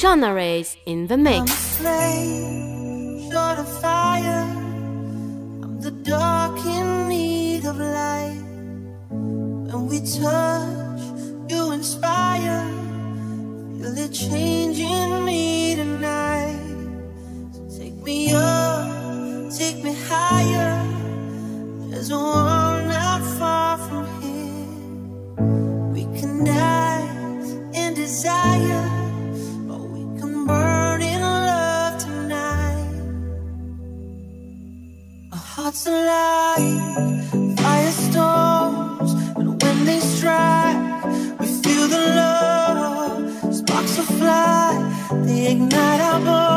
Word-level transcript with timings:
Joanna 0.00 0.34
Rays 0.34 0.76
in 0.86 1.06
the 1.06 1.16
mix. 1.16 1.38
I'm 1.40 1.46
flame, 1.46 3.30
short 3.30 3.58
of 3.58 3.80
fire. 3.80 4.44
I'm 5.62 5.80
the 5.80 5.90
dark 5.90 6.58
in 6.64 7.08
need 7.08 7.64
of 7.64 7.78
light. 7.78 8.42
When 9.10 9.88
we 9.88 10.00
touch, 10.00 11.02
you 11.48 11.72
inspire. 11.72 12.62
Feel 13.78 13.98
it 13.98 14.12
changing 14.12 15.24
me 15.24 15.76
tonight. 15.76 16.60
So 17.52 17.78
take 17.78 17.96
me 18.02 18.32
up, 18.32 19.50
take 19.52 19.82
me 19.82 19.94
higher. 20.08 20.82
There's 21.90 22.10
a 22.10 22.18
world 22.18 22.86
not 22.88 23.22
far 23.38 23.78
from 23.78 24.04
here. 24.20 25.44
We 25.92 26.02
can 26.18 26.44
die. 26.44 26.93
firestorms, 37.62 39.10
and 39.36 39.62
when 39.62 39.84
they 39.84 40.00
strike, 40.00 41.04
we 41.38 41.46
feel 41.46 41.88
the 41.88 42.00
love. 42.16 43.54
Sparks 43.54 43.96
will 43.98 44.04
fly, 44.04 44.68
they 45.24 45.52
ignite 45.52 46.00
our 46.00 46.20
bones. 46.20 46.53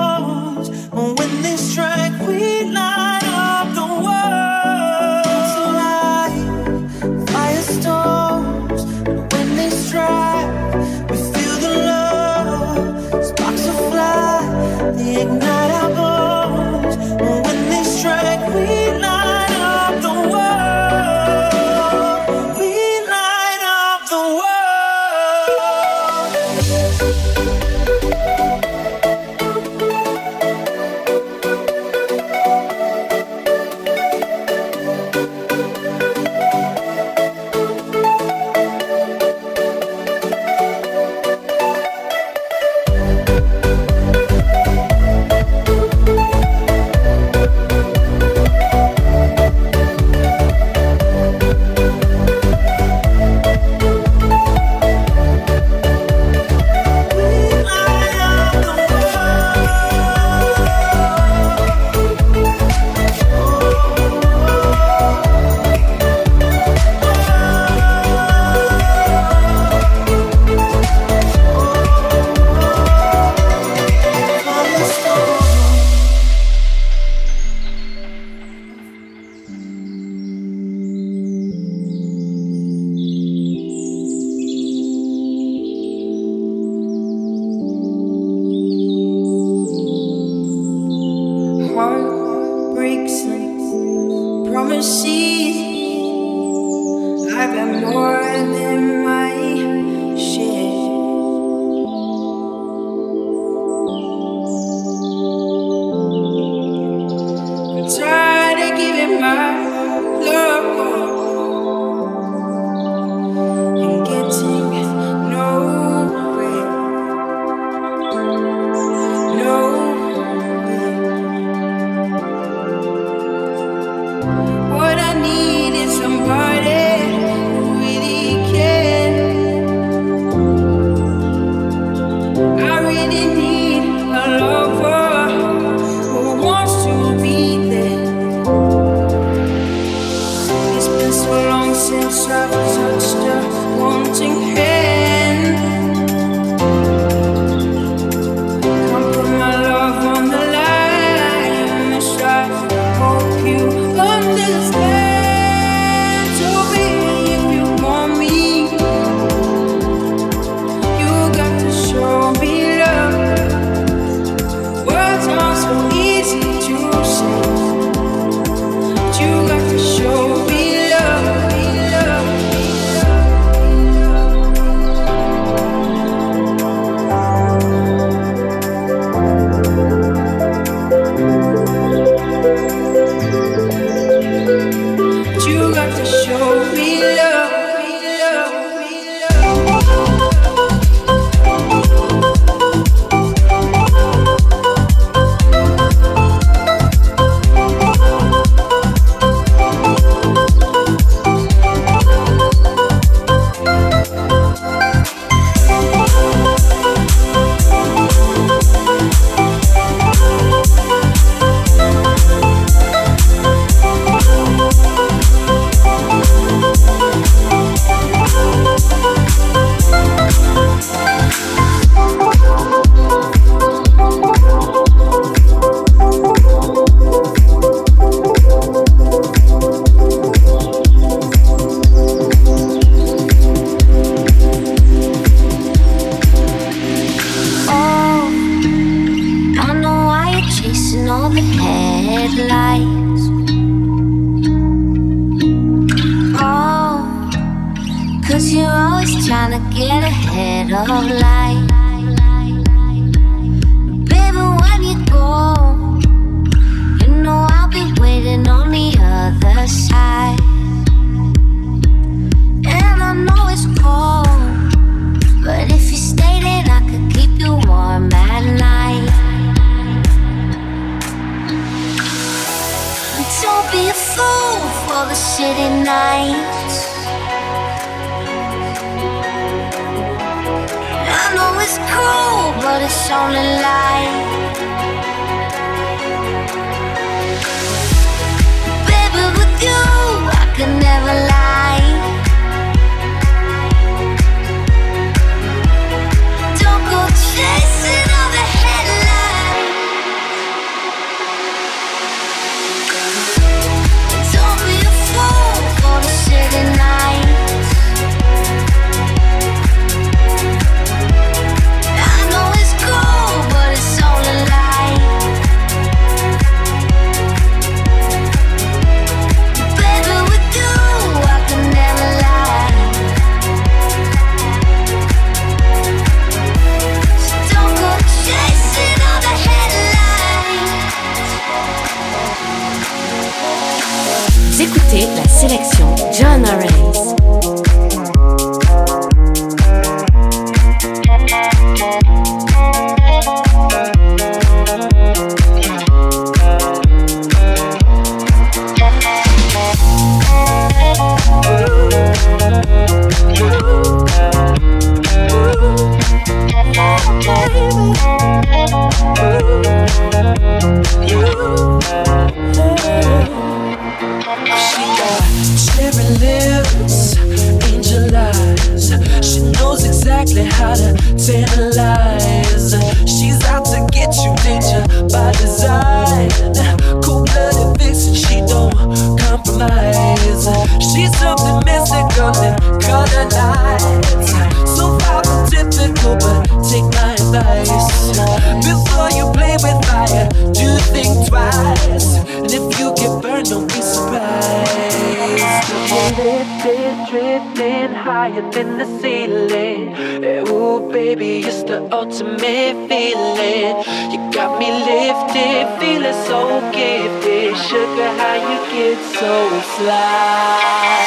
Ultimate 401.98 402.78
feeling. 402.88 403.74
You 404.12 404.20
got 404.32 404.60
me 404.60 404.70
lifted, 404.86 405.66
feeling 405.80 406.20
so 406.28 406.62
gifted. 406.72 407.58
Sugar, 407.58 408.12
how 408.20 408.36
you 408.38 408.60
get 408.70 409.00
so 409.18 409.34
fly? 409.74 411.02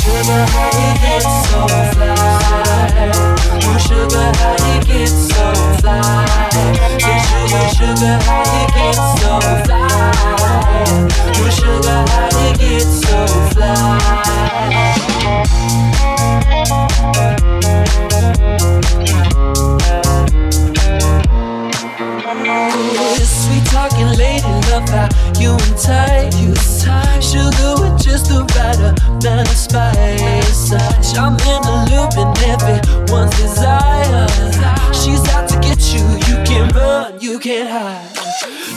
Sugar, 0.00 0.42
how 0.52 0.70
you 0.80 0.90
get 1.04 1.26
so 1.44 1.60
fly? 1.92 3.12
Ooh, 3.68 3.78
sugar, 3.86 4.28
how 4.40 4.56
you 4.66 4.78
get 4.88 5.12
so 5.28 5.44
fly? 5.80 6.24
Say, 7.04 7.18
sugar, 7.28 7.66
sugar, 7.76 8.16
how 8.24 8.42
you 8.56 8.64
get 8.76 8.98
so 9.20 9.32
fly? 9.64 9.84
Ooh, 11.36 11.50
sugar, 11.58 12.00
how 12.12 12.32
you 12.40 12.50
get 12.56 12.86
so 12.88 13.18
fly? 13.52 14.00
Talking 23.80 24.12
lady, 24.18 24.44
love 24.70 24.88
how 24.90 25.08
you 25.40 25.52
entice. 25.52 26.36
Sugar 27.24 27.74
with 27.80 27.96
just 28.02 28.26
the 28.28 28.44
right 28.56 28.76
amount 28.76 29.48
of 29.48 29.56
spice. 29.56 30.72
I'm 31.16 31.32
in 31.52 31.60
the 31.68 31.76
loop 31.88 32.12
and 32.20 32.36
everyone's 32.52 33.34
desire. 33.40 34.26
She's 34.92 35.24
out 35.32 35.49
get 35.70 35.94
you, 35.94 36.04
you 36.28 36.36
can't 36.44 36.74
run, 36.74 37.20
you 37.20 37.38
can't 37.38 37.70
hide. 37.70 38.16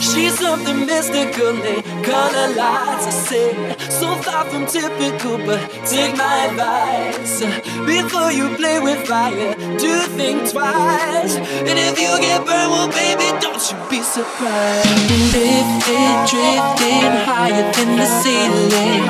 She's 0.00 0.38
something 0.38 0.86
mystical 0.86 1.56
and 1.56 2.04
color 2.04 2.48
lights. 2.54 3.06
I 3.06 3.14
said, 3.28 3.80
so 3.90 4.14
far 4.22 4.44
from 4.44 4.66
typical, 4.66 5.38
but 5.38 5.60
take 5.86 6.16
my 6.16 6.46
advice. 6.50 7.40
Before 7.86 8.30
you 8.30 8.54
play 8.56 8.78
with 8.80 9.06
fire, 9.06 9.54
do 9.78 9.92
think 10.18 10.50
twice. 10.50 11.36
And 11.68 11.78
if 11.88 11.98
you 11.98 12.10
get 12.20 12.44
burned, 12.44 12.70
well, 12.74 12.88
baby, 12.88 13.26
don't 13.40 13.62
you 13.70 13.76
be 13.90 14.02
surprised. 14.02 15.10
Lifted, 15.34 16.14
drifting 16.30 17.14
higher 17.28 17.66
than 17.72 17.90
the 17.96 18.08
ceiling. 18.20 19.04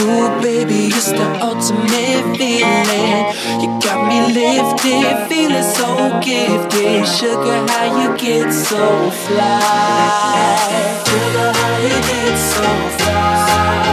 Ooh, 0.00 0.40
baby, 0.40 0.86
it's 0.86 1.12
the 1.12 1.28
ultimate 1.42 2.24
feeling. 2.38 3.20
You 3.60 3.68
got 3.84 4.00
me 4.08 4.18
lifted, 4.32 5.28
feeling 5.28 5.68
so 5.78 6.20
gifted. 6.24 7.11
Sugar, 7.12 7.60
how 7.68 7.84
you 8.00 8.16
get 8.16 8.50
so 8.50 9.10
fly? 9.10 9.60
Sugar, 11.04 11.52
how 11.52 11.76
you 11.82 11.98
get 12.08 12.38
so 12.38 12.64
fly? 12.96 13.92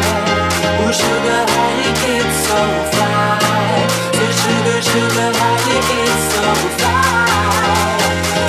Ooh, 0.80 0.94
sugar, 0.94 1.44
how 1.52 1.70
you 1.82 1.92
get 2.00 2.30
so 2.46 2.60
fly? 2.92 3.84
So 4.16 4.26
sugar, 4.40 4.80
sugar, 4.82 5.30
how 5.36 5.56
you 5.68 5.80
get 5.90 6.16
so 6.32 6.48
fly? 6.80 6.96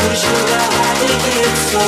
Ooh, 0.06 0.14
sugar, 0.22 0.64
how 0.76 1.02
you 1.02 1.16
get 1.26 1.54
so 1.70 1.82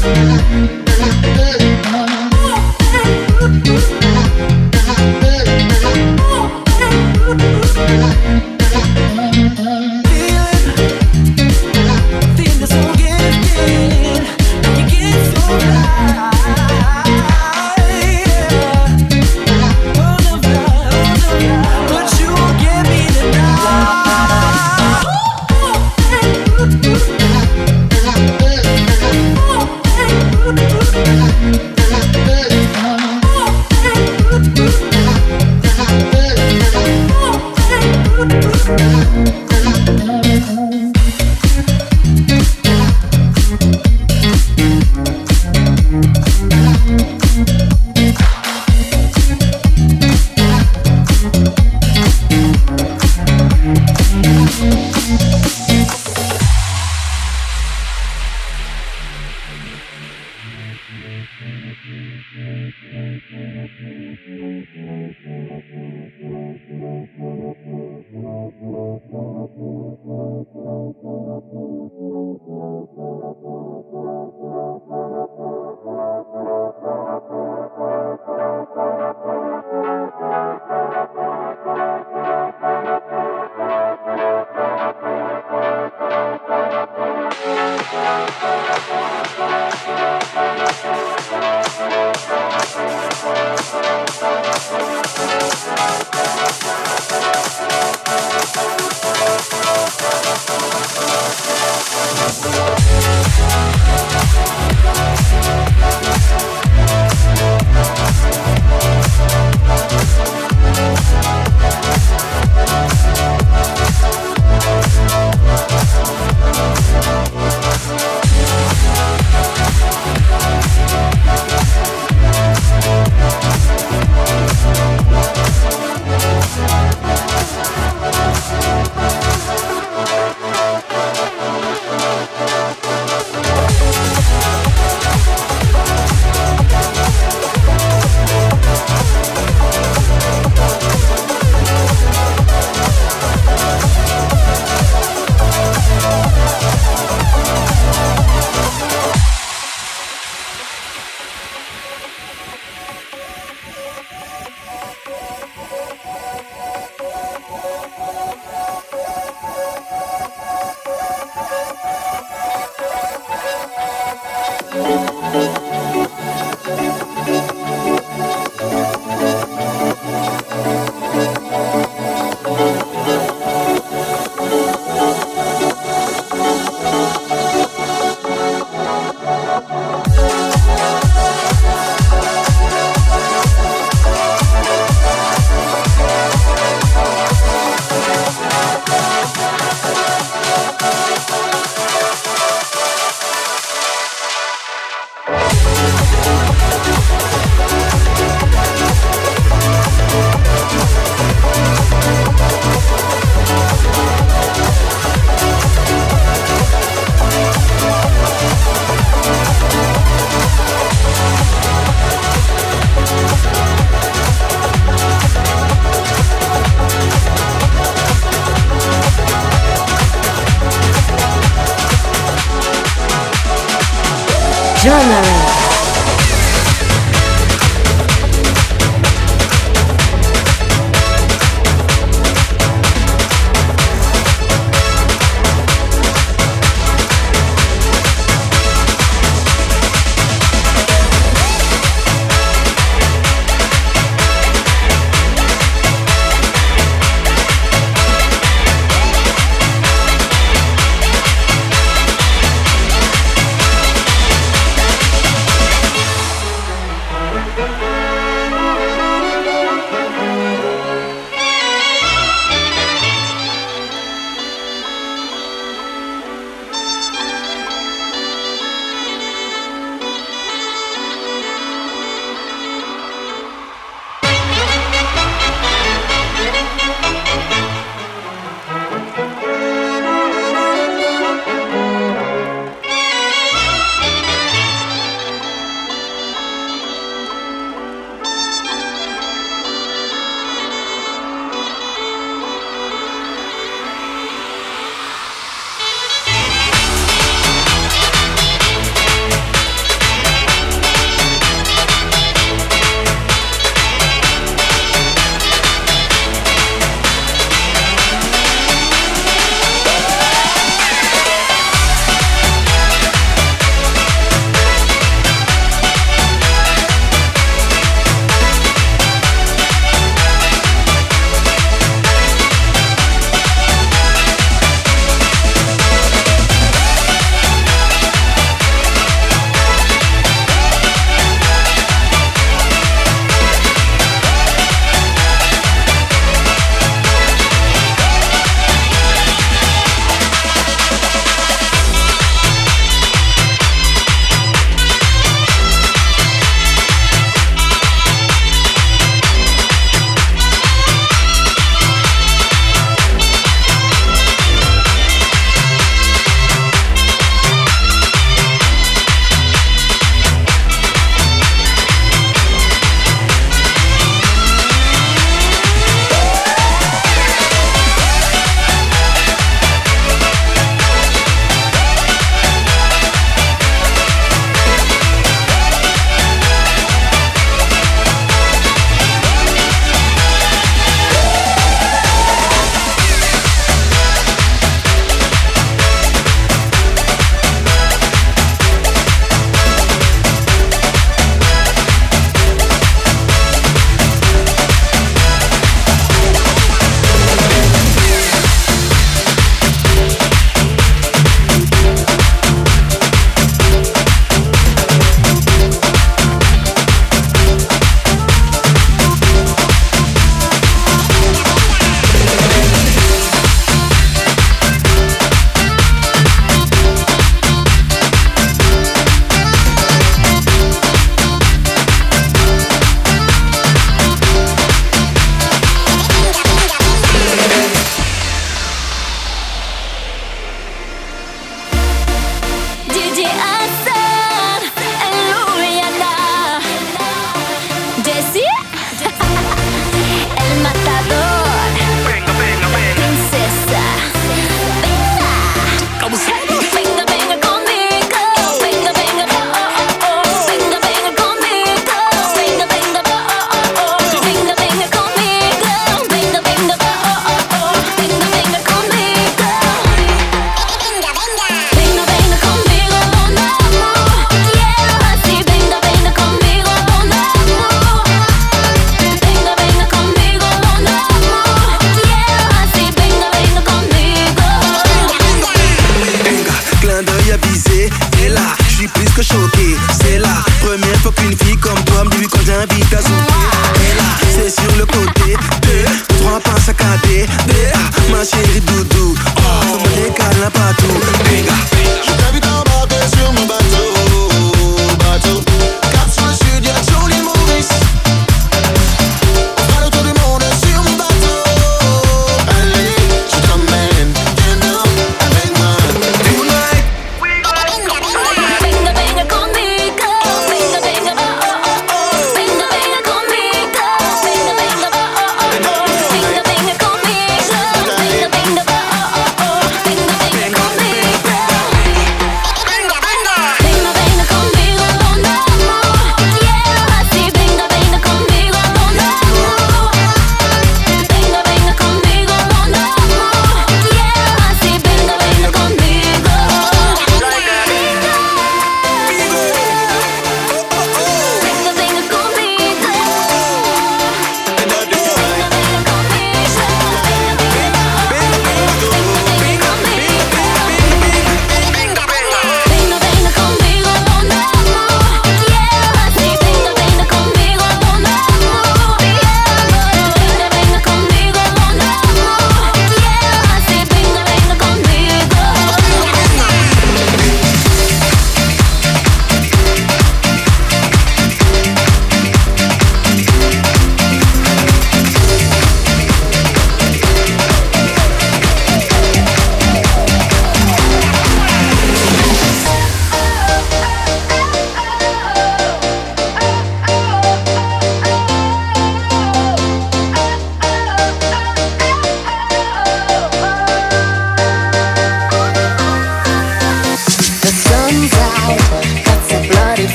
Feeling 0.00 0.79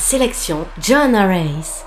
sélection 0.00 0.66
Joanna 0.80 1.26
Race. 1.26 1.79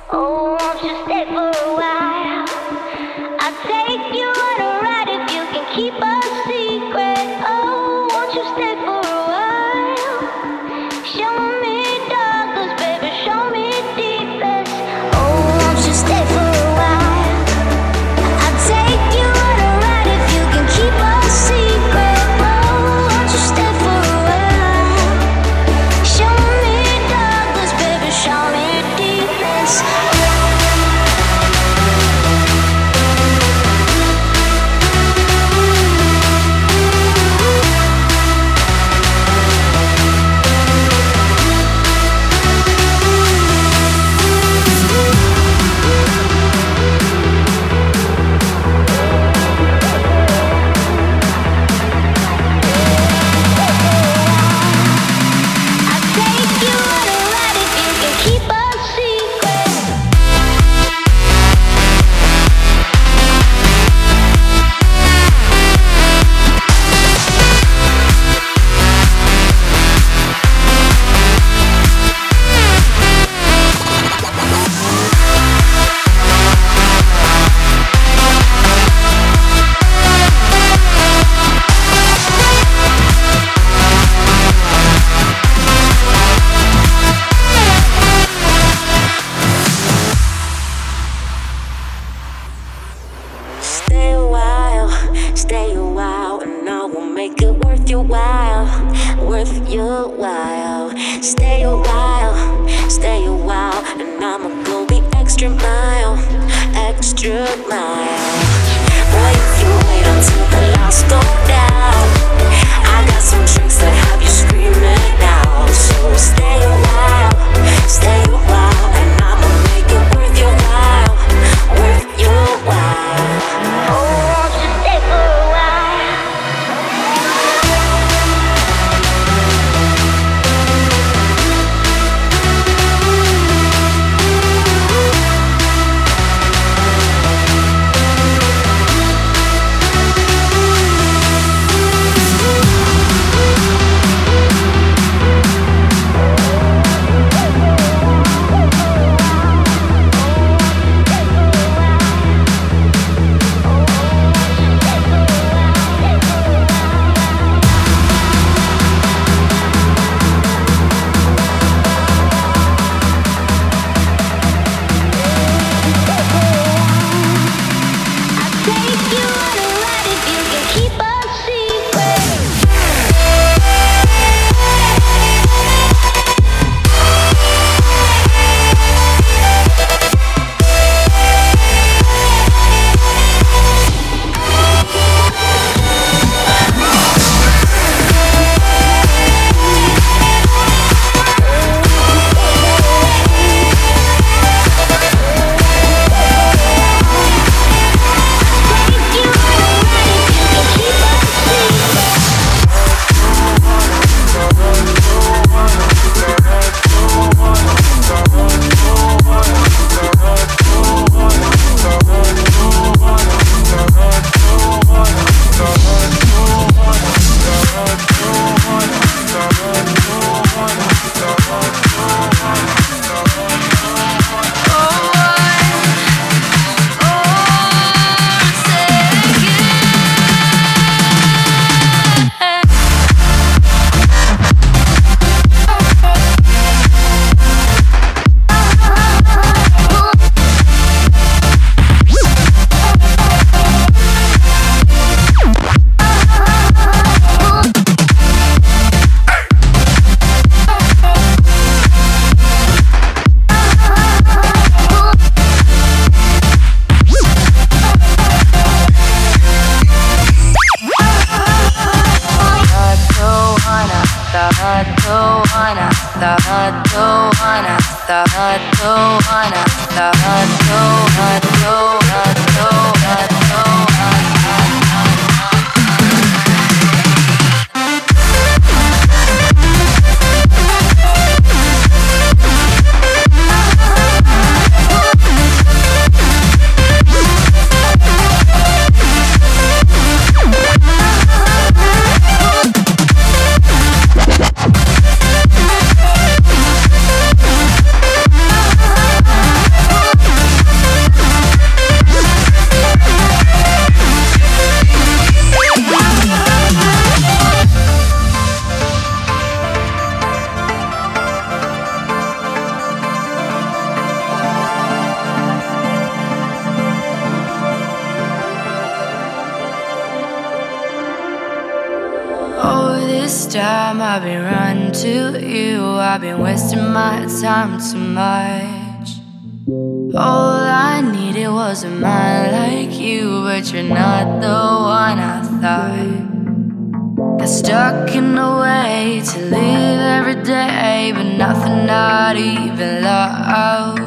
You're 333.74 333.84
not 333.84 334.40
the 334.40 334.48
one 334.48 335.20
I 335.20 335.42
thought. 335.62 337.38
Got 337.40 337.50
stuck 337.50 338.16
in 338.16 338.38
a 338.38 338.60
way 338.60 339.22
to 339.26 339.40
live 339.40 340.00
every 340.00 340.44
day, 340.44 341.12
but 341.16 341.24
nothing, 341.24 341.88
not 341.88 342.36
even 342.38 343.02
love. 343.02 343.98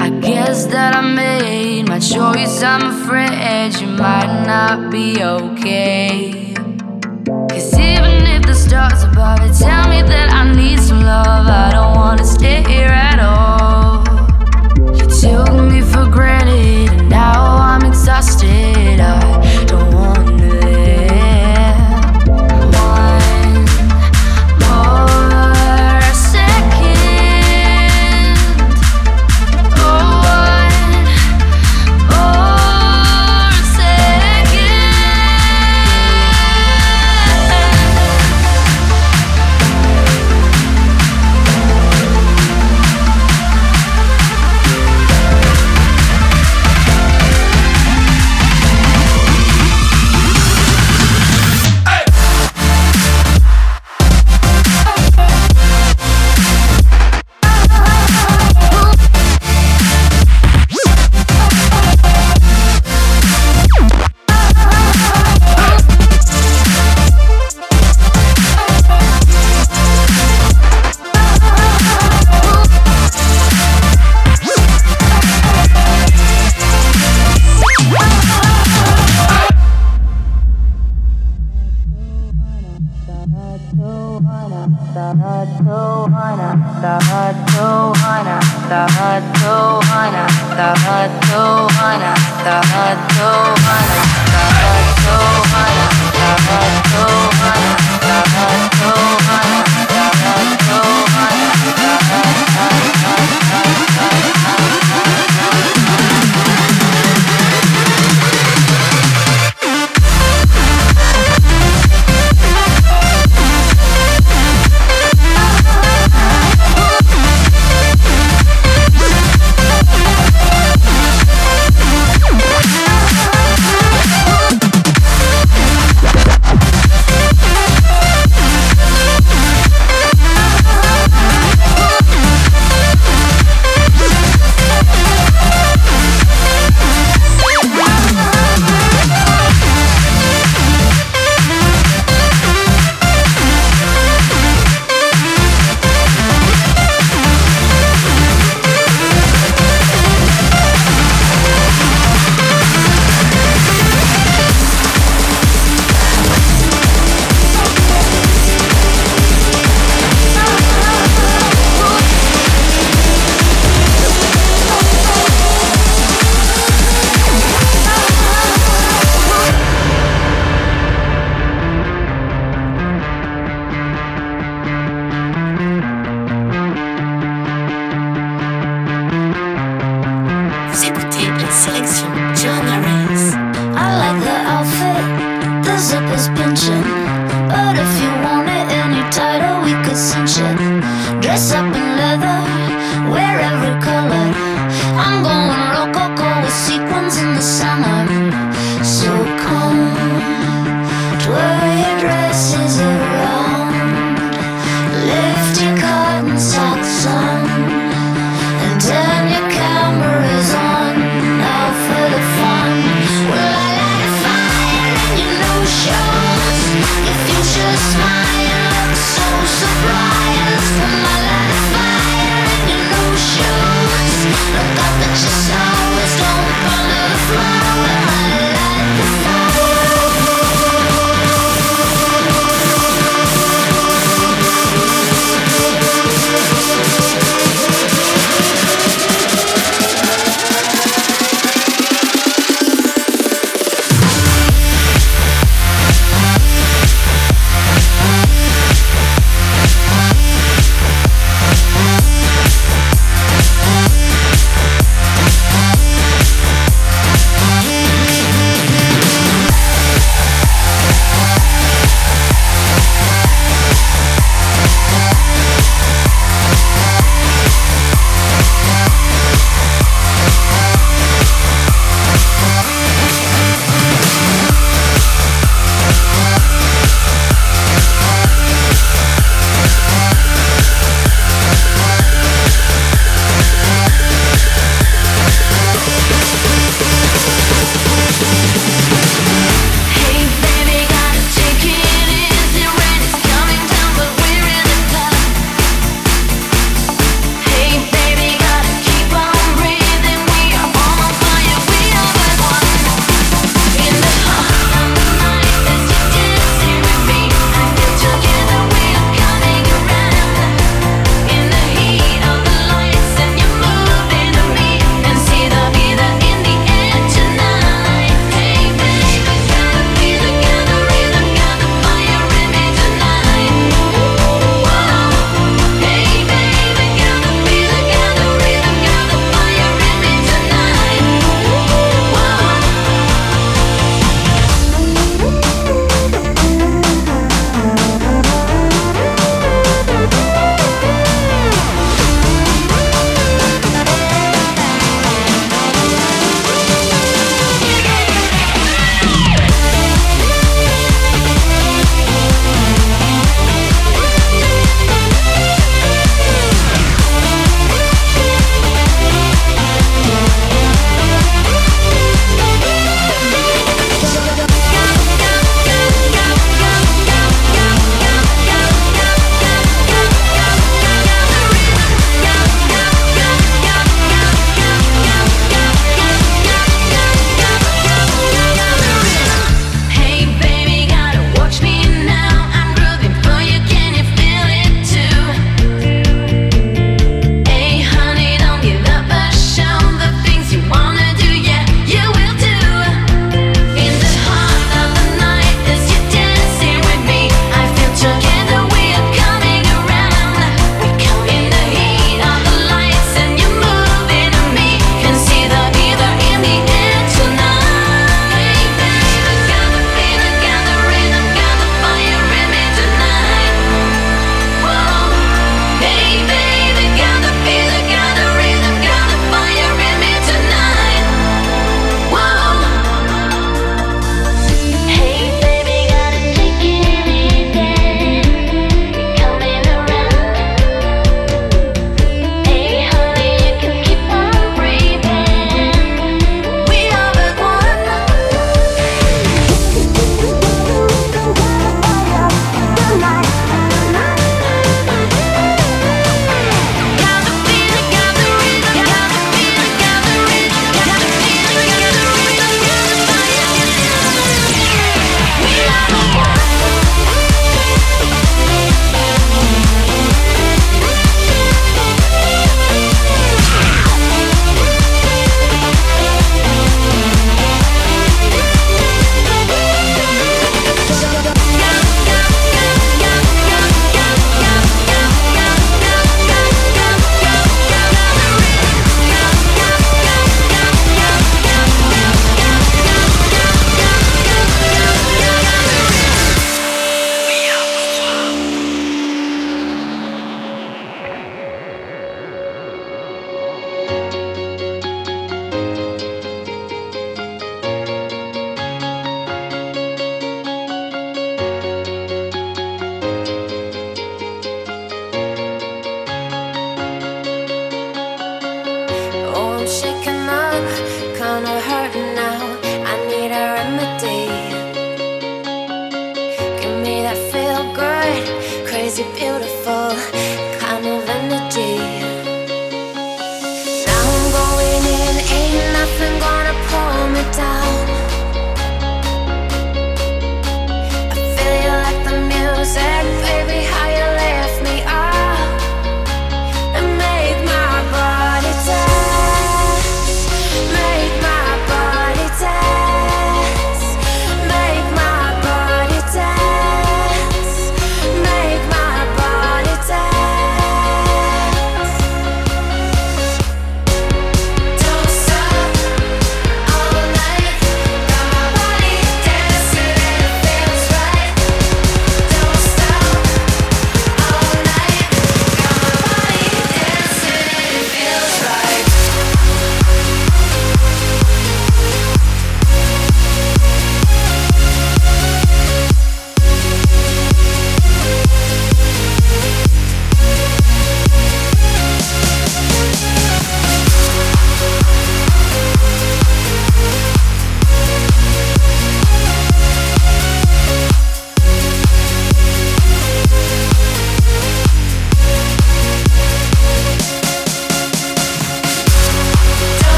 I 0.00 0.10
guess 0.20 0.66
that 0.66 0.96
I 0.96 1.00
made 1.00 1.88
my 1.88 2.00
choice. 2.00 2.62
I'm 2.62 2.90
afraid 2.90 3.80
you 3.80 3.86
might 3.86 4.44
not 4.46 4.90
be 4.90 5.22
okay. 5.22 6.54
Cause 7.50 7.78
even 7.78 8.26
if 8.34 8.42
the 8.46 8.54
stars 8.54 9.04
above 9.04 9.40
it 9.42 9.54
tell 9.54 9.88
me 9.88 10.02
that 10.02 10.28
I 10.32 10.52
need 10.52 10.80
some 10.80 11.02
love, 11.02 11.46
I 11.46 11.70
don't 11.70 11.94
wanna 11.94 12.24
stay 12.24 12.64
here 12.64 12.90
I'm 18.22 18.28
exhausted. 18.28 19.00
I 19.00 19.51